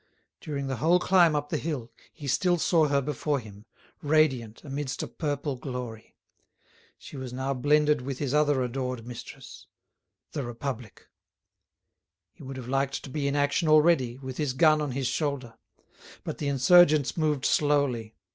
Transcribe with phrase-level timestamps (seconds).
[0.39, 3.65] During the whole climb up the hill he still saw her before him,
[4.01, 6.17] radiant, amidst a purple glory.
[6.97, 11.07] She was now blended with his other adored mistress—the Republic.
[12.33, 15.53] He would have liked to be in action already, with his gun on his shoulder.
[16.23, 18.15] But the insurgents moved slowly.